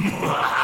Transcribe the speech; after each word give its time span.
Mwah! 0.00 0.54